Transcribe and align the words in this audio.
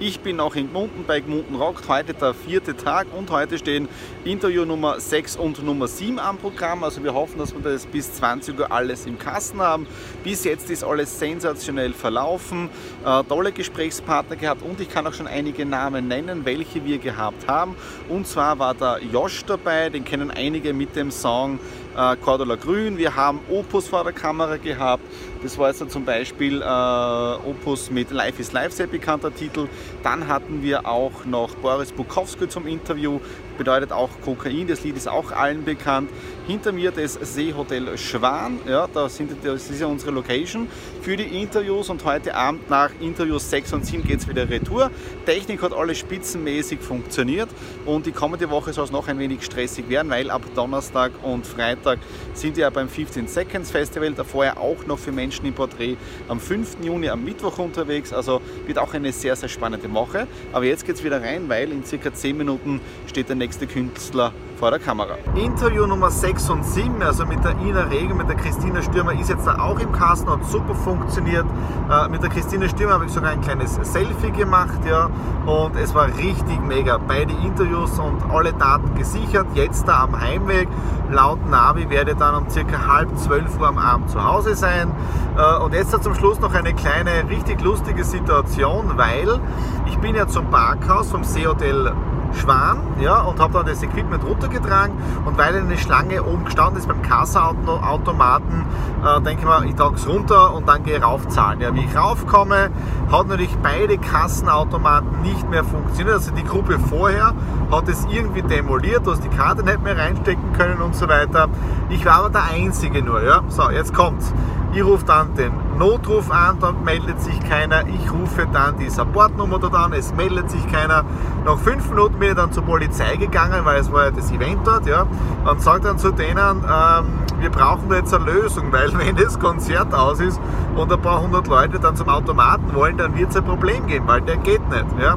ich 0.00 0.20
bin 0.20 0.36
noch 0.36 0.56
in 0.56 0.70
Gmunden 0.70 1.04
bei 1.06 1.20
Gmunden 1.20 1.54
Rockt, 1.56 1.86
heute 1.86 2.14
der 2.14 2.32
vierte 2.32 2.74
Tag 2.74 3.06
und 3.14 3.30
heute 3.30 3.58
stehen 3.58 3.86
Interview 4.24 4.64
Nummer 4.64 4.98
6 4.98 5.36
und 5.36 5.62
Nummer 5.62 5.88
7 5.88 6.18
am 6.18 6.38
Programm. 6.38 6.82
Also 6.82 7.04
wir 7.04 7.12
hoffen, 7.12 7.38
dass 7.38 7.52
wir 7.52 7.60
das 7.60 7.84
bis 7.84 8.14
20 8.14 8.58
Uhr 8.58 8.72
alles 8.72 9.04
im 9.04 9.18
Kasten 9.18 9.60
haben. 9.60 9.86
Bis 10.24 10.44
jetzt 10.44 10.70
ist 10.70 10.84
alles 10.84 11.18
sensationell 11.18 11.92
verlaufen, 11.92 12.70
äh, 13.04 13.22
tolle 13.24 13.52
Gesprächspartner 13.52 14.36
gehabt 14.36 14.62
und 14.62 14.80
ich 14.80 14.88
kann 14.88 15.06
auch 15.06 15.12
schon 15.12 15.26
einige 15.26 15.66
Namen 15.66 16.08
nennen, 16.08 16.46
welche 16.46 16.82
wir 16.86 16.96
gehabt 16.96 17.46
haben. 17.46 17.76
Und 18.08 18.26
zwar 18.26 18.58
war 18.58 18.72
da 18.72 18.96
Josh 18.98 19.44
dabei, 19.44 19.90
den 19.90 20.06
kennen 20.06 20.30
einige 20.30 20.72
mit 20.72 20.96
dem 20.96 21.10
Song 21.10 21.58
äh, 21.96 22.16
Cordula 22.16 22.56
Grün. 22.56 22.98
Wir 22.98 23.16
haben 23.16 23.40
Opus 23.48 23.88
vor 23.88 24.04
der 24.04 24.12
Kamera 24.12 24.56
gehabt. 24.56 25.02
Das 25.42 25.58
war 25.58 25.68
jetzt 25.68 25.90
zum 25.90 26.04
Beispiel 26.04 26.60
äh, 26.60 26.64
Opus 26.64 27.90
mit 27.90 28.10
Life 28.10 28.40
is 28.40 28.52
Life, 28.52 28.72
sehr 28.72 28.86
bekannter 28.86 29.34
Titel. 29.34 29.68
Dann 30.02 30.28
hatten 30.28 30.62
wir 30.62 30.86
auch 30.86 31.24
noch 31.24 31.54
Boris 31.56 31.92
Bukowski 31.92 32.48
zum 32.48 32.66
Interview, 32.66 33.20
bedeutet 33.60 33.92
auch 33.92 34.08
Kokain. 34.24 34.66
Das 34.66 34.82
Lied 34.84 34.96
ist 34.96 35.06
auch 35.06 35.32
allen 35.32 35.64
bekannt. 35.66 36.08
Hinter 36.46 36.72
mir 36.72 36.92
das 36.92 37.12
Seehotel 37.12 37.98
Schwan, 37.98 38.58
ja, 38.66 38.88
da 38.92 39.06
sind, 39.10 39.32
das 39.44 39.68
ist 39.68 39.80
ja 39.82 39.86
unsere 39.86 40.12
Location 40.12 40.66
für 41.02 41.14
die 41.14 41.42
Interviews 41.42 41.90
und 41.90 42.02
heute 42.06 42.34
Abend 42.34 42.70
nach 42.70 42.90
Interviews 43.00 43.50
6 43.50 43.74
und 43.74 43.84
7 43.84 44.02
geht 44.02 44.20
es 44.20 44.28
wieder 44.28 44.48
retour. 44.48 44.90
Technik 45.26 45.62
hat 45.62 45.74
alles 45.74 45.98
spitzenmäßig 45.98 46.80
funktioniert 46.80 47.50
und 47.84 48.06
die 48.06 48.12
kommende 48.12 48.48
Woche 48.48 48.72
soll 48.72 48.86
es 48.86 48.90
noch 48.90 49.08
ein 49.08 49.18
wenig 49.18 49.44
stressig 49.44 49.90
werden, 49.90 50.10
weil 50.10 50.30
ab 50.30 50.42
Donnerstag 50.54 51.12
und 51.22 51.46
Freitag 51.46 51.98
sind 52.32 52.56
wir 52.56 52.62
ja 52.62 52.70
beim 52.70 52.88
15 52.88 53.28
Seconds 53.28 53.70
Festival, 53.70 54.12
da 54.12 54.24
vorher 54.24 54.58
auch 54.58 54.86
noch 54.86 54.98
für 54.98 55.12
Menschen 55.12 55.44
im 55.44 55.52
Porträt 55.52 55.98
am 56.28 56.40
5. 56.40 56.78
Juni 56.82 57.10
am 57.10 57.22
Mittwoch 57.22 57.58
unterwegs, 57.58 58.12
also 58.12 58.40
wird 58.66 58.78
auch 58.78 58.94
eine 58.94 59.12
sehr, 59.12 59.36
sehr 59.36 59.50
spannende 59.50 59.92
Woche. 59.92 60.26
Aber 60.52 60.64
jetzt 60.64 60.86
geht 60.86 60.96
es 60.96 61.04
wieder 61.04 61.20
rein, 61.20 61.48
weil 61.48 61.70
in 61.70 61.84
circa 61.84 62.12
10 62.12 62.38
Minuten 62.38 62.80
steht 63.06 63.28
der 63.28 63.36
nächste 63.36 63.49
Künstler 63.58 64.32
vor 64.60 64.70
der 64.70 64.78
Kamera. 64.78 65.14
Interview 65.34 65.86
Nummer 65.86 66.10
6 66.10 66.50
und 66.50 66.64
7, 66.64 67.02
also 67.02 67.24
mit 67.24 67.42
der 67.42 67.52
Ina 67.52 67.84
Regen, 67.84 68.16
mit 68.16 68.28
der 68.28 68.36
Christina 68.36 68.82
Stürmer, 68.82 69.18
ist 69.18 69.30
jetzt 69.30 69.46
da 69.46 69.58
auch 69.58 69.78
im 69.78 69.90
Kasten, 69.90 70.28
hat 70.28 70.44
super 70.44 70.74
funktioniert. 70.74 71.46
Äh, 71.90 72.08
mit 72.08 72.22
der 72.22 72.28
Christina 72.28 72.68
Stürmer 72.68 72.94
habe 72.94 73.06
ich 73.06 73.12
sogar 73.12 73.30
ein 73.30 73.40
kleines 73.40 73.78
Selfie 73.82 74.30
gemacht, 74.30 74.78
ja, 74.86 75.08
und 75.46 75.76
es 75.76 75.94
war 75.94 76.08
richtig 76.08 76.60
mega. 76.60 76.98
Beide 76.98 77.32
Interviews 77.32 77.98
und 77.98 78.22
alle 78.30 78.52
Daten 78.52 78.94
gesichert. 78.94 79.46
Jetzt 79.54 79.88
da 79.88 80.04
am 80.04 80.20
Heimweg, 80.20 80.68
laut 81.10 81.48
Navi 81.48 81.88
werde 81.88 82.14
dann 82.14 82.34
um 82.34 82.50
circa 82.50 82.86
halb 82.86 83.16
zwölf 83.18 83.58
Uhr 83.58 83.66
am 83.66 83.78
Abend 83.78 84.10
zu 84.10 84.22
Hause 84.22 84.54
sein. 84.54 84.92
Äh, 85.38 85.56
und 85.64 85.72
jetzt 85.72 85.90
zum 86.02 86.14
Schluss 86.14 86.38
noch 86.38 86.52
eine 86.52 86.74
kleine, 86.74 87.28
richtig 87.30 87.62
lustige 87.62 88.04
Situation, 88.04 88.92
weil 88.96 89.40
ich 89.86 89.98
bin 89.98 90.14
ja 90.14 90.28
zum 90.28 90.50
Parkhaus 90.50 91.10
vom 91.10 91.24
Seehotel 91.24 91.92
Schwan 92.34 92.78
ja, 93.00 93.20
und 93.22 93.40
habe 93.40 93.52
dann 93.54 93.66
das 93.66 93.82
Equipment 93.82 94.24
runtergetragen 94.24 94.94
und 95.24 95.36
weil 95.38 95.56
eine 95.56 95.76
Schlange 95.76 96.22
oben 96.22 96.44
gestanden 96.44 96.78
ist 96.78 96.86
beim 96.86 97.02
Kassaautomaten, 97.02 98.64
äh, 99.04 99.20
denke 99.20 99.42
ich 99.42 99.48
mir, 99.48 99.64
ich 99.66 99.74
trage 99.74 99.96
es 99.96 100.08
runter 100.08 100.54
und 100.54 100.68
dann 100.68 100.82
gehe 100.82 100.96
ich 100.96 101.02
raufzahlen. 101.02 101.60
Ja, 101.60 101.74
wie 101.74 101.84
ich 101.84 101.96
raufkomme, 101.96 102.70
hat 103.10 103.26
natürlich 103.28 103.56
beide 103.62 103.98
Kassenautomaten 103.98 105.22
nicht 105.22 105.48
mehr 105.50 105.64
funktioniert. 105.64 106.16
Also 106.16 106.32
die 106.32 106.44
Gruppe 106.44 106.78
vorher 106.78 107.32
hat 107.70 107.88
es 107.88 108.06
irgendwie 108.10 108.42
demoliert, 108.42 109.06
du 109.06 109.12
hast 109.12 109.24
die 109.24 109.28
Karte 109.28 109.62
nicht 109.62 109.82
mehr 109.82 109.96
reinstecken 109.96 110.52
können 110.52 110.80
und 110.80 110.94
so 110.94 111.08
weiter. 111.08 111.48
Ich 111.88 112.04
war 112.04 112.14
aber 112.14 112.30
der 112.30 112.44
Einzige 112.44 113.02
nur. 113.02 113.22
Ja. 113.22 113.42
So, 113.48 113.70
jetzt 113.70 113.94
kommt's. 113.94 114.32
Ich 114.72 114.84
rufe 114.84 115.04
dann 115.04 115.34
den 115.34 115.52
Notruf 115.78 116.30
an, 116.30 116.58
dann 116.60 116.84
meldet 116.84 117.20
sich 117.20 117.40
keiner. 117.40 117.82
Ich 117.88 118.12
rufe 118.12 118.46
dann 118.52 118.78
die 118.78 118.88
Supportnummer 118.88 119.58
dort 119.58 119.74
an, 119.74 119.92
es 119.92 120.14
meldet 120.14 120.48
sich 120.48 120.64
keiner. 120.70 121.04
Nach 121.44 121.58
fünf 121.58 121.88
Minuten 121.90 122.20
bin 122.20 122.28
ich 122.30 122.34
dann 122.36 122.52
zur 122.52 122.62
Polizei 122.62 123.16
gegangen, 123.16 123.64
weil 123.64 123.80
es 123.80 123.90
war 123.90 124.04
ja 124.04 124.10
das 124.12 124.30
Event 124.30 124.64
dort, 124.64 124.86
ja, 124.86 125.06
und 125.44 125.60
sage 125.60 125.80
dann 125.80 125.98
zu 125.98 126.12
denen, 126.12 126.38
ähm, 126.38 127.04
wir 127.40 127.50
brauchen 127.50 127.88
da 127.88 127.96
jetzt 127.96 128.14
eine 128.14 128.26
Lösung, 128.26 128.70
weil 128.70 128.92
wenn 128.98 129.16
das 129.16 129.40
Konzert 129.40 129.92
aus 129.92 130.20
ist 130.20 130.40
und 130.76 130.92
ein 130.92 131.00
paar 131.00 131.20
hundert 131.20 131.48
Leute 131.48 131.80
dann 131.80 131.96
zum 131.96 132.08
Automaten 132.08 132.72
wollen, 132.74 132.96
dann 132.96 133.16
wird 133.16 133.30
es 133.30 133.36
ein 133.36 133.44
Problem 133.44 133.86
geben, 133.88 134.06
weil 134.06 134.20
der 134.20 134.36
geht 134.36 134.68
nicht. 134.68 134.86
Ja. 135.00 135.16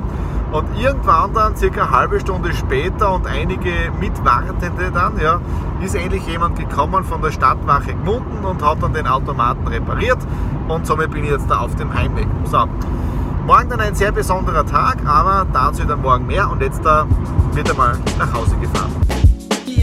Und 0.54 0.68
irgendwann 0.80 1.34
dann, 1.34 1.58
circa 1.58 1.82
eine 1.82 1.92
halbe 1.92 2.20
Stunde 2.20 2.54
später 2.54 3.12
und 3.12 3.26
einige 3.26 3.92
Mitwartende 4.00 4.92
dann, 4.94 5.20
ja, 5.20 5.42
ist 5.82 5.96
endlich 5.96 6.28
jemand 6.28 6.60
gekommen 6.60 7.04
von 7.04 7.24
der 7.24 7.32
Stadtwache 7.32 7.96
Gmunden 7.96 8.46
und 8.46 8.64
hat 8.64 8.84
dann 8.84 8.94
den 8.94 9.08
Automaten 9.08 9.68
repariert 9.68 10.20
und 10.68 10.86
somit 10.86 11.10
bin 11.10 11.24
ich 11.24 11.32
jetzt 11.32 11.50
da 11.50 11.62
auf 11.62 11.76
dem 11.76 11.92
Heimweg. 11.92 12.28
So. 12.46 12.66
Morgen 13.48 13.70
dann 13.70 13.82
ein 13.82 13.96
sehr 13.96 14.12
besonderer 14.12 14.64
Tag, 14.64 14.98
aber 15.08 15.48
dazu 15.52 15.86
dann 15.86 16.04
morgen 16.04 16.28
mehr 16.28 16.50
und 16.50 16.62
jetzt 16.62 16.86
da 16.86 17.08
wird 17.54 17.68
er 17.68 17.76
mal 17.76 17.98
nach 18.20 18.32
Hause 18.32 18.56
gefahren 18.58 18.92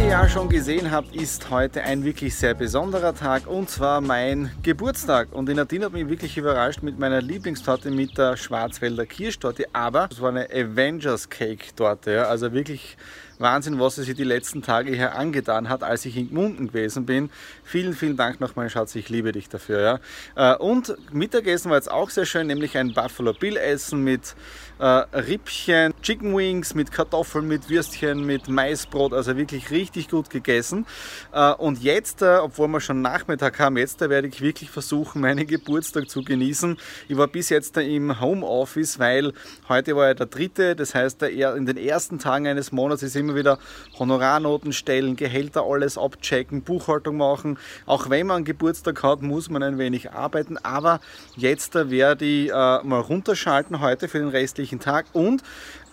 ihr 0.00 0.06
ja 0.06 0.28
schon 0.28 0.48
gesehen 0.48 0.90
habt, 0.90 1.14
ist 1.14 1.50
heute 1.50 1.82
ein 1.82 2.04
wirklich 2.04 2.34
sehr 2.34 2.54
besonderer 2.54 3.14
Tag 3.14 3.46
und 3.46 3.68
zwar 3.68 4.00
mein 4.00 4.50
Geburtstag. 4.62 5.32
Und 5.32 5.48
die 5.48 5.54
Nadine 5.54 5.86
hat 5.86 5.92
mich 5.92 6.08
wirklich 6.08 6.38
überrascht 6.38 6.82
mit 6.82 6.98
meiner 6.98 7.20
Lieblingstorte 7.20 7.90
mit 7.90 8.16
der 8.16 8.36
Schwarzwälder 8.36 9.04
Kirschtorte, 9.04 9.66
aber 9.72 10.08
es 10.10 10.20
war 10.20 10.30
eine 10.30 10.48
Avengers 10.50 11.28
Cake 11.28 11.74
Torte. 11.76 12.12
Ja? 12.12 12.22
Also 12.24 12.52
wirklich 12.52 12.96
Wahnsinn, 13.40 13.80
was 13.80 13.96
sie 13.96 14.04
sich 14.04 14.14
die 14.14 14.24
letzten 14.24 14.62
Tage 14.62 14.92
hier 14.92 15.14
angetan 15.16 15.68
hat, 15.68 15.82
als 15.82 16.04
ich 16.04 16.16
in 16.16 16.28
Gmunden 16.28 16.68
gewesen 16.68 17.06
bin. 17.06 17.30
Vielen, 17.64 17.94
vielen 17.94 18.16
Dank 18.16 18.40
nochmal, 18.40 18.68
Schatz, 18.68 18.94
ich 18.94 19.08
liebe 19.08 19.32
dich 19.32 19.48
dafür. 19.48 20.00
Ja. 20.36 20.54
Äh, 20.54 20.56
und 20.58 20.94
Mittagessen 21.12 21.70
war 21.70 21.78
jetzt 21.78 21.90
auch 21.90 22.10
sehr 22.10 22.26
schön, 22.26 22.46
nämlich 22.46 22.76
ein 22.76 22.92
Buffalo 22.92 23.32
Bill 23.32 23.56
Essen 23.56 24.04
mit 24.04 24.34
äh, 24.78 24.84
Rippchen, 24.84 25.94
Chicken 26.02 26.36
Wings, 26.36 26.74
mit 26.74 26.92
Kartoffeln, 26.92 27.48
mit 27.48 27.70
Würstchen, 27.70 28.26
mit 28.26 28.48
Maisbrot, 28.48 29.14
also 29.14 29.36
wirklich 29.36 29.70
richtig 29.70 30.08
gut 30.08 30.28
gegessen. 30.28 30.86
Äh, 31.32 31.52
und 31.54 31.82
jetzt, 31.82 32.22
obwohl 32.22 32.68
wir 32.68 32.80
schon 32.80 33.00
Nachmittag 33.00 33.58
haben, 33.58 33.78
jetzt 33.78 34.00
werde 34.00 34.28
ich 34.28 34.40
wirklich 34.42 34.70
versuchen, 34.70 35.20
meinen 35.22 35.46
Geburtstag 35.46 36.10
zu 36.10 36.22
genießen. 36.22 36.76
Ich 37.08 37.16
war 37.16 37.26
bis 37.26 37.48
jetzt 37.48 37.76
im 37.78 38.20
Homeoffice, 38.20 38.98
weil 38.98 39.32
heute 39.68 39.96
war 39.96 40.08
ja 40.08 40.14
der 40.14 40.26
dritte, 40.26 40.76
das 40.76 40.94
heißt, 40.94 41.22
in 41.22 41.66
den 41.66 41.76
ersten 41.78 42.18
Tagen 42.18 42.46
eines 42.46 42.72
Monats 42.72 43.02
ist 43.02 43.16
immer 43.16 43.29
immer 43.30 43.38
wieder 43.38 43.58
Honorarnoten 43.98 44.72
stellen, 44.72 45.16
Gehälter 45.16 45.64
alles 45.64 45.96
abchecken, 45.96 46.62
Buchhaltung 46.62 47.16
machen. 47.16 47.58
Auch 47.86 48.10
wenn 48.10 48.26
man 48.26 48.44
Geburtstag 48.44 49.02
hat, 49.02 49.22
muss 49.22 49.50
man 49.50 49.62
ein 49.62 49.78
wenig 49.78 50.10
arbeiten. 50.10 50.58
Aber 50.58 51.00
jetzt 51.36 51.74
werde 51.74 52.24
ich 52.24 52.48
äh, 52.48 52.52
mal 52.52 53.00
runterschalten 53.00 53.80
heute 53.80 54.08
für 54.08 54.18
den 54.18 54.28
restlichen 54.28 54.80
Tag 54.80 55.06
und 55.12 55.42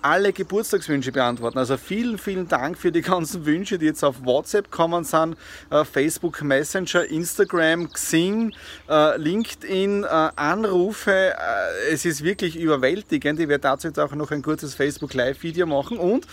alle 0.01 0.33
Geburtstagswünsche 0.33 1.11
beantworten. 1.11 1.57
Also 1.57 1.77
vielen, 1.77 2.17
vielen 2.17 2.47
Dank 2.47 2.77
für 2.77 2.91
die 2.91 3.01
ganzen 3.07 3.45
Wünsche, 3.45 3.77
die 3.77 3.85
jetzt 3.85 4.03
auf 4.03 4.23
WhatsApp 4.23 4.71
kommen 4.71 5.03
sind, 5.03 5.37
äh, 5.69 5.83
Facebook 5.83 6.41
Messenger, 6.41 7.05
Instagram, 7.05 7.91
Xing, 7.91 8.53
äh, 8.89 9.17
LinkedIn, 9.17 10.03
äh, 10.03 10.07
Anrufe. 10.35 11.33
Es 11.91 12.05
ist 12.05 12.23
wirklich 12.23 12.55
überwältigend. 12.55 13.39
Ich 13.39 13.47
werde 13.47 13.61
dazu 13.61 13.87
jetzt 13.87 13.99
auch 13.99 14.13
noch 14.13 14.31
ein 14.31 14.41
kurzes 14.41 14.75
Facebook 14.75 15.13
Live-Video 15.13 15.65
machen. 15.65 15.97
Und 15.97 16.27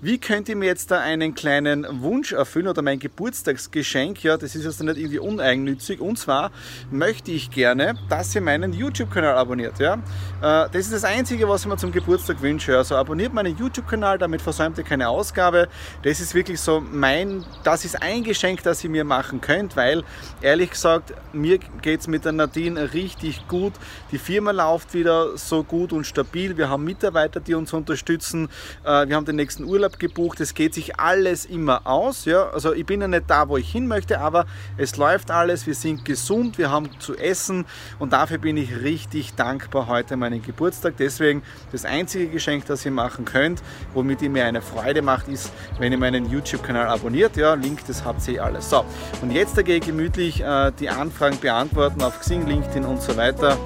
wie 0.00 0.18
könnt 0.18 0.48
ihr 0.48 0.56
mir 0.56 0.66
jetzt 0.66 0.90
da 0.90 1.00
einen 1.00 1.34
kleinen 1.34 1.86
Wunsch 2.02 2.32
erfüllen 2.32 2.68
oder 2.68 2.82
mein 2.82 2.98
Geburtstagsgeschenk? 2.98 4.22
Ja, 4.22 4.36
das 4.36 4.54
ist 4.54 4.64
jetzt 4.64 4.82
nicht 4.82 4.98
irgendwie 4.98 5.18
uneigennützig. 5.18 6.00
Und 6.00 6.18
zwar 6.18 6.50
möchte 6.90 7.30
ich 7.30 7.50
gerne, 7.50 7.94
dass 8.08 8.34
ihr 8.34 8.40
meinen 8.40 8.72
YouTube-Kanal 8.72 9.36
abonniert. 9.36 9.78
Ja? 9.78 9.98
Das 10.40 10.74
ist 10.74 10.92
das 10.92 11.04
Einzige, 11.04 11.48
was 11.48 11.62
ich 11.62 11.68
mir 11.68 11.76
zum 11.76 11.92
Geburtstag 11.92 12.42
wünsche. 12.42 12.76
Also 12.76 12.96
abonniert 13.04 13.34
meinen 13.34 13.56
YouTube-Kanal, 13.56 14.16
damit 14.16 14.40
versäumt 14.40 14.78
ihr 14.78 14.84
keine 14.84 15.10
Ausgabe. 15.10 15.68
Das 16.04 16.20
ist 16.20 16.34
wirklich 16.34 16.58
so 16.58 16.80
mein, 16.80 17.44
das 17.62 17.84
ist 17.84 18.00
ein 18.00 18.24
Geschenk, 18.24 18.62
das 18.62 18.82
ihr 18.82 18.88
mir 18.88 19.04
machen 19.04 19.42
könnt, 19.42 19.76
weil 19.76 20.04
ehrlich 20.40 20.70
gesagt, 20.70 21.12
mir 21.34 21.58
geht 21.58 22.00
es 22.00 22.06
mit 22.06 22.24
der 22.24 22.32
Nadine 22.32 22.94
richtig 22.94 23.46
gut. 23.46 23.74
Die 24.10 24.16
Firma 24.16 24.52
läuft 24.52 24.94
wieder 24.94 25.36
so 25.36 25.62
gut 25.62 25.92
und 25.92 26.06
stabil. 26.06 26.56
Wir 26.56 26.70
haben 26.70 26.82
Mitarbeiter, 26.84 27.40
die 27.40 27.52
uns 27.52 27.74
unterstützen. 27.74 28.48
Äh, 28.84 29.06
wir 29.06 29.16
haben 29.16 29.26
den 29.26 29.36
nächsten 29.36 29.64
Urlaub 29.64 29.98
gebucht. 29.98 30.40
Es 30.40 30.54
geht 30.54 30.72
sich 30.72 30.98
alles 30.98 31.44
immer 31.44 31.86
aus. 31.86 32.24
Ja? 32.24 32.48
Also 32.50 32.72
ich 32.72 32.86
bin 32.86 33.02
ja 33.02 33.08
nicht 33.08 33.24
da, 33.26 33.50
wo 33.50 33.58
ich 33.58 33.70
hin 33.70 33.86
möchte, 33.86 34.18
aber 34.18 34.46
es 34.78 34.96
läuft 34.96 35.30
alles. 35.30 35.66
Wir 35.66 35.74
sind 35.74 36.06
gesund, 36.06 36.56
wir 36.56 36.70
haben 36.70 36.88
zu 37.00 37.14
essen 37.16 37.66
und 37.98 38.14
dafür 38.14 38.38
bin 38.38 38.56
ich 38.56 38.80
richtig 38.80 39.34
dankbar 39.34 39.88
heute 39.88 40.16
meinen 40.16 40.40
Geburtstag. 40.40 40.94
Deswegen 40.96 41.42
das 41.70 41.84
einzige 41.84 42.28
Geschenk, 42.28 42.64
das 42.64 42.86
ihr 42.86 42.93
machen 42.94 43.24
könnt, 43.24 43.62
womit 43.92 44.22
ihr 44.22 44.30
mir 44.30 44.44
eine 44.44 44.62
Freude 44.62 45.02
macht, 45.02 45.28
ist, 45.28 45.52
wenn 45.78 45.92
ihr 45.92 45.98
meinen 45.98 46.30
YouTube-Kanal 46.30 46.86
abonniert. 46.86 47.36
Ja, 47.36 47.54
Link, 47.54 47.80
das 47.86 48.04
habt 48.04 48.26
ihr 48.28 48.42
alles. 48.42 48.70
So, 48.70 48.84
und 49.22 49.30
jetzt 49.30 49.62
gehe 49.64 49.76
ich 49.76 49.86
gemütlich 49.86 50.40
äh, 50.40 50.72
die 50.78 50.88
Anfragen 50.88 51.38
beantworten 51.38 52.02
auf 52.02 52.20
Xing, 52.20 52.46
LinkedIn 52.46 52.84
und 52.84 53.02
so 53.02 53.16
weiter 53.16 53.56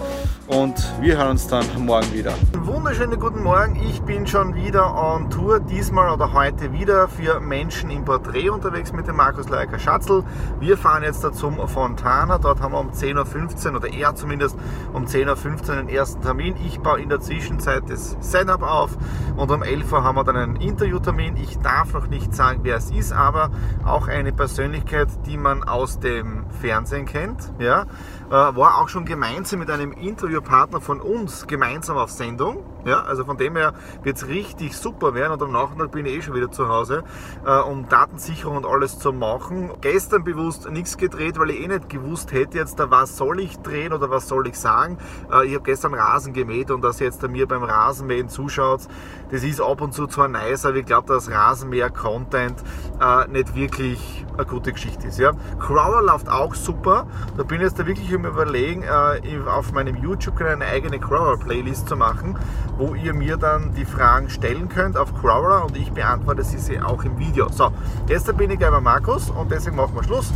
und 0.49 0.75
wir 1.01 1.19
hören 1.19 1.33
uns 1.33 1.47
dann 1.47 1.65
morgen 1.85 2.11
wieder. 2.13 2.33
Wunderschönen 2.63 3.21
guten 3.21 3.43
Morgen, 3.43 3.77
ich 3.77 4.01
bin 4.03 4.27
schon 4.27 4.55
wieder 4.55 4.95
on 4.95 5.29
Tour, 5.29 5.61
diesmal 5.61 6.11
oder 6.11 6.33
heute 6.33 6.73
wieder 6.73 7.07
für 7.07 7.39
Menschen 7.39 7.91
im 7.91 8.05
Porträt 8.05 8.49
unterwegs 8.49 8.93
mit 8.93 9.07
dem 9.07 9.17
Markus 9.17 9.49
Leiker 9.51 9.79
Schatzl. 9.79 10.25
Wir 10.59 10.79
fahren 10.79 11.03
jetzt 11.03 11.23
da 11.23 11.33
zum 11.33 11.57
Fontana, 11.69 12.39
dort 12.39 12.63
haben 12.63 12.73
wir 12.73 12.81
um 12.81 12.91
10.15 12.91 13.69
Uhr 13.69 13.77
oder 13.77 13.93
er 13.93 14.15
zumindest 14.15 14.57
um 14.95 15.05
10.15 15.05 15.69
Uhr 15.69 15.77
den 15.77 15.89
ersten 15.91 16.23
Termin. 16.23 16.57
Ich 16.67 16.81
baue 16.81 17.01
in 17.01 17.11
der 17.11 17.21
Zwischenzeit 17.21 17.83
das 17.89 18.17
Setup 18.21 18.63
auf 18.63 18.97
und 19.37 19.51
um 19.51 19.63
11 19.63 19.93
Uhr 19.93 20.03
haben 20.03 20.17
wir 20.17 20.25
dann 20.25 20.37
einen 20.37 20.57
Interviewtermin. 20.57 21.37
Ich 21.37 21.59
darf 21.59 21.93
noch 21.93 22.09
nicht 22.09 22.35
sagen, 22.35 22.61
wer 22.63 22.77
es 22.77 22.91
ist, 22.91 23.13
aber 23.13 23.51
auch 23.85 24.09
eine 24.09 24.33
Persönlichkeit, 24.33 25.09
die 25.27 25.37
man 25.37 25.63
aus 25.63 26.01
dem 26.01 26.47
Fernsehen 26.61 27.05
kennt. 27.05 27.53
Ja? 27.59 27.85
Äh, 28.29 28.33
war 28.33 28.77
auch 28.77 28.91
schon 28.91 29.07
gemeinsam 29.07 29.61
mit 29.61 29.71
einem 29.71 29.93
Interviewpartner 29.93 30.83
von 30.83 31.01
uns 31.01 31.47
gemeinsam 31.47 31.97
auf 31.97 32.11
Sendung. 32.11 32.63
Ja, 32.89 33.03
also 33.03 33.25
von 33.25 33.37
dem 33.37 33.55
her 33.57 33.75
wird 34.03 34.17
es 34.17 34.27
richtig 34.29 34.75
super 34.75 35.13
werden 35.13 35.35
und 35.35 35.43
am 35.43 35.53
Nachmittag 35.53 35.93
bin 35.93 36.07
ich 36.07 36.17
eh 36.17 36.23
schon 36.23 36.35
wieder 36.35 36.51
zu 36.51 36.69
Hause, 36.69 37.05
äh, 37.45 37.59
um 37.59 37.87
Datensicherung 37.89 38.57
und 38.57 38.67
alles 38.67 38.99
zu 38.99 39.13
machen. 39.13 39.71
Gestern 39.83 40.25
bewusst 40.25 40.71
nichts 40.71 40.97
gedreht, 40.97 41.39
weil 41.39 41.51
ich 41.51 41.61
eh 41.61 41.69
nicht 41.69 41.91
gewusst 41.91 42.33
hätte 42.33 42.57
jetzt, 42.57 42.81
da 42.81 42.91
was 42.91 43.19
soll 43.19 43.41
ich 43.41 43.59
drehen 43.59 43.93
oder 43.93 44.11
was 44.11 44.27
soll 44.27 44.47
ich 44.47 44.59
sagen. 44.59 44.97
Äh, 45.31 45.47
ich 45.47 45.55
habe 45.55 45.65
gestern 45.65 45.93
Rasen 45.93 46.33
gemäht 46.33 46.71
und 46.71 46.83
dass 46.83 46.99
jetzt 46.99 47.23
mir 47.29 47.47
beim 47.47 47.63
Rasenmähen 47.63 48.31
zuschaut, 48.31 48.89
das 49.31 49.45
ist 49.45 49.61
ab 49.61 49.83
und 49.83 49.93
zu 49.93 50.07
zwar 50.07 50.29
nice, 50.29 50.65
aber 50.65 50.77
ich 50.77 50.87
glaube, 50.87 51.09
dass 51.09 51.31
Rasenmäher-Content 51.31 52.57
äh, 53.01 53.29
nicht 53.29 53.55
wirklich 53.55 54.25
eine 54.39 54.47
gute 54.47 54.73
Geschichte 54.73 55.09
ist. 55.09 55.19
Ja. 55.19 55.33
Crawler 55.59 56.03
läuft 56.03 56.31
auch 56.31 56.55
super. 56.55 57.07
Da 57.37 57.43
bin 57.43 57.59
ich 57.59 57.65
jetzt 57.65 57.79
da 57.79 57.87
wirklich 57.87 58.11
im 58.11 58.25
Überlegen, 58.25 58.83
äh, 58.83 59.21
auf 59.47 59.73
meinem 59.73 59.97
YouTube-Kanal 59.97 60.55
eine 60.55 60.67
eigene 60.67 60.99
Crawler-Playlist 60.99 61.89
zu 61.89 61.97
machen, 61.97 62.39
wo 62.79 62.95
ihr 62.95 63.13
mir 63.13 63.37
dann 63.37 63.75
die 63.75 63.85
Fragen 63.85 64.31
stellen 64.31 64.69
könnt 64.69 64.97
auf 64.97 65.13
Crawler 65.21 65.65
und 65.65 65.77
ich 65.77 65.91
beantworte 65.91 66.45
sie 66.45 66.81
auch 66.81 67.03
im 67.03 67.19
Video. 67.19 67.49
So, 67.51 67.73
jetzt 68.09 68.35
bin 68.37 68.53
ich 68.53 68.61
bei 68.61 68.81
Markus 68.81 69.31
und 69.31 69.51
deswegen 69.51 69.75
machen 69.75 69.97
wir 69.97 70.05
Schluss. 70.05 70.31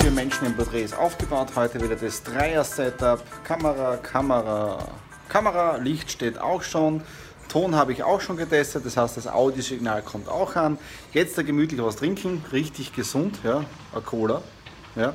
Für 0.00 0.10
Menschen 0.10 0.46
im 0.46 0.56
Porträt 0.56 0.82
ist 0.82 0.96
aufgebaut. 0.96 1.48
Heute 1.54 1.82
wieder 1.82 1.94
das 1.96 2.22
Dreier-Setup. 2.22 3.22
Kamera, 3.44 3.98
Kamera, 3.98 4.78
Kamera, 5.28 5.76
Licht 5.76 6.10
steht 6.10 6.40
auch 6.40 6.62
schon. 6.62 7.02
Ton 7.48 7.76
habe 7.76 7.92
ich 7.92 8.02
auch 8.02 8.22
schon 8.22 8.38
getestet, 8.38 8.86
das 8.86 8.96
heißt, 8.96 9.18
das 9.18 9.28
Audiosignal 9.28 10.00
kommt 10.00 10.28
auch 10.28 10.56
an. 10.56 10.78
Jetzt 11.12 11.36
da 11.36 11.42
gemütlich 11.42 11.82
was 11.82 11.96
trinken, 11.96 12.42
richtig 12.50 12.94
gesund, 12.94 13.40
ja, 13.44 13.62
eine 13.92 14.02
Cola. 14.02 14.40
Ja. 14.96 15.12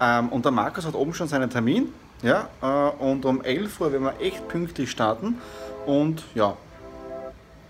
Ähm, 0.00 0.30
und 0.30 0.44
der 0.44 0.52
Markus 0.52 0.84
hat 0.84 0.94
oben 0.94 1.14
schon 1.14 1.28
seinen 1.28 1.48
Termin. 1.48 1.94
Ja, 2.22 2.48
äh, 2.62 3.02
und 3.02 3.24
um 3.24 3.42
11 3.42 3.80
Uhr 3.80 3.92
werden 3.92 4.04
wir 4.04 4.20
echt 4.20 4.46
pünktlich 4.46 4.90
starten. 4.90 5.38
Und 5.86 6.22
ja, 6.34 6.56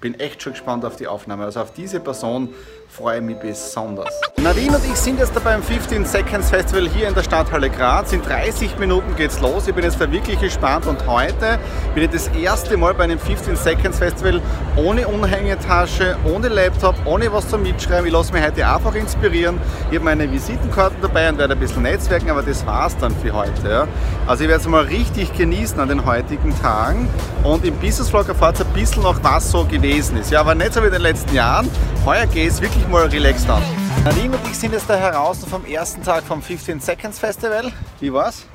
bin 0.00 0.19
echt 0.19 0.43
schon 0.43 0.53
gespannt 0.53 0.85
auf 0.85 0.97
die 0.97 1.06
Aufnahme. 1.06 1.44
Also 1.44 1.61
auf 1.61 1.73
diese 1.73 2.00
Person 2.00 2.50
freue 2.93 3.19
ich 3.19 3.25
mich 3.25 3.39
besonders. 3.39 4.21
Nadine 4.37 4.77
und 4.77 4.85
ich 4.85 4.97
sind 4.97 5.19
jetzt 5.19 5.33
beim 5.43 5.62
15 5.62 6.05
Seconds 6.05 6.50
Festival 6.50 6.89
hier 6.89 7.09
in 7.09 7.15
der 7.15 7.23
Stadthalle 7.23 7.71
Graz. 7.71 8.12
In 8.12 8.21
30 8.21 8.79
Minuten 8.79 9.17
geht's 9.17 9.41
los. 9.41 9.67
Ich 9.67 9.75
bin 9.75 9.83
jetzt 9.83 9.99
da 9.99 10.11
wirklich 10.12 10.39
gespannt 10.39 10.87
und 10.87 11.06
heute 11.06 11.59
bin 11.94 12.05
ich 12.05 12.11
das 12.11 12.29
erste 12.29 12.77
Mal 12.77 12.93
bei 12.93 13.05
einem 13.05 13.19
15 13.19 13.56
Seconds 13.56 13.99
Festival 13.99 14.43
ohne 14.77 15.09
Unhängetasche, 15.09 16.17
ohne 16.25 16.49
Laptop, 16.49 16.94
ohne 17.06 17.33
was 17.33 17.49
zum 17.49 17.62
Mitschreiben. 17.62 18.06
Ich 18.06 18.12
lasse 18.12 18.33
mich 18.33 18.44
heute 18.44 18.67
einfach 18.67 18.95
inspirieren. 18.95 19.59
Ich 19.91 19.97
habe 19.97 20.05
meine 20.05 20.31
Visitenkarten 20.31 20.99
dabei 21.00 21.31
und 21.31 21.38
werde 21.38 21.55
ein 21.55 21.61
bisschen 21.61 21.85
netzwerken, 21.85 22.31
aber 22.31 22.43
das 22.43 22.67
war's 22.67 22.97
dann 22.99 23.15
für 23.17 23.33
heute. 23.33 23.88
Also 24.27 24.45
ich 24.45 24.50
werde 24.50 24.61
es 24.61 24.69
mal 24.69 24.85
richtig 24.85 25.33
genießen 25.33 25.81
an 25.81 25.88
den 25.88 26.05
heutigen 26.05 26.55
Tagen 26.61 27.09
und 27.43 27.65
im 27.65 27.75
Business 27.77 28.11
Vlog 28.11 28.29
erfahrt 28.29 28.61
ihr 28.61 28.67
ein 28.67 28.73
bisschen 28.75 29.03
noch, 29.03 29.23
was 29.23 29.50
so 29.50 29.65
gewesen 29.65 30.19
ist. 30.19 30.31
Ja, 30.31 30.41
aber 30.41 30.55
nicht 30.55 30.75
so 30.75 30.83
wie 30.83 30.87
in 30.87 30.93
den 30.93 31.03
letzten 31.03 31.35
Jahren. 31.35 31.71
Heuer 32.05 32.27
geht 32.27 32.50
es 32.50 32.61
wirklich 32.61 32.81
mal 32.88 33.06
relaxed 33.06 33.49
an. 33.49 33.62
Nadine 34.05 34.37
und 34.37 34.46
ich 34.46 34.58
sind 34.58 34.73
jetzt 34.73 34.88
da 34.88 34.96
heraus 34.96 35.44
vom 35.44 35.64
ersten 35.64 36.02
Tag 36.02 36.25
vom 36.25 36.43
15 36.43 36.81
Seconds 36.81 37.19
Festival. 37.19 37.73
Wie 38.00 38.12
war's? 38.12 38.46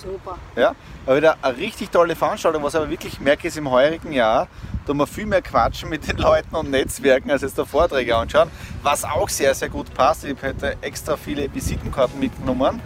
Super. 0.00 0.38
Ja, 0.56 0.74
war 1.04 1.16
wieder 1.16 1.36
eine 1.42 1.56
richtig 1.56 1.90
tolle 1.90 2.16
Veranstaltung, 2.16 2.62
was 2.62 2.74
aber 2.74 2.88
wirklich 2.88 3.20
merke 3.20 3.48
ist 3.48 3.56
im 3.56 3.70
heurigen 3.70 4.12
Jahr, 4.12 4.48
da 4.86 4.94
wir 4.94 5.06
viel 5.06 5.26
mehr 5.26 5.42
quatschen 5.42 5.88
mit 5.88 6.08
den 6.08 6.16
Leuten 6.18 6.56
und 6.56 6.70
Netzwerken, 6.70 7.30
als 7.30 7.42
jetzt 7.42 7.58
da 7.58 7.64
Vorträge 7.64 8.16
anschauen, 8.16 8.50
was 8.82 9.04
auch 9.04 9.28
sehr, 9.28 9.54
sehr 9.54 9.68
gut 9.68 9.92
passt. 9.94 10.24
Ich 10.24 10.36
heute 10.42 10.76
extra 10.80 11.16
viele 11.16 11.52
Visitenkarten 11.52 12.18
mitgenommen. 12.18 12.80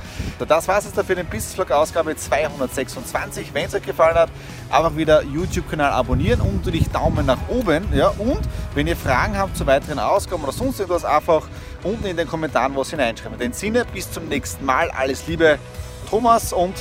Das 0.46 0.68
war 0.68 0.78
es 0.78 0.84
jetzt 0.84 1.00
für 1.06 1.14
den 1.14 1.26
Business 1.26 1.54
Vlog 1.54 1.70
Ausgabe 1.70 2.14
226. 2.16 3.54
Wenn 3.54 3.66
es 3.66 3.74
euch 3.74 3.82
gefallen 3.82 4.16
hat, 4.16 4.30
einfach 4.70 4.96
wieder 4.96 5.22
YouTube-Kanal 5.22 5.92
abonnieren 5.92 6.40
und 6.40 6.56
natürlich 6.56 6.88
Daumen 6.90 7.24
nach 7.24 7.48
oben. 7.48 7.86
Ja, 7.94 8.08
und 8.08 8.40
wenn 8.74 8.86
ihr 8.86 8.96
Fragen 8.96 9.38
habt 9.38 9.56
zu 9.56 9.66
weiteren 9.66 9.98
Ausgaben 9.98 10.42
oder 10.42 10.52
sonst 10.52 10.80
irgendwas, 10.80 11.04
einfach 11.04 11.48
unten 11.82 12.06
in 12.06 12.16
den 12.16 12.28
Kommentaren 12.28 12.74
was 12.76 12.90
hineinschreiben. 12.90 13.34
In 13.34 13.50
dem 13.50 13.52
Sinne, 13.52 13.84
bis 13.92 14.10
zum 14.10 14.28
nächsten 14.28 14.64
Mal. 14.64 14.90
Alles 14.90 15.26
Liebe, 15.26 15.58
Thomas 16.06 16.52
und... 16.52 16.74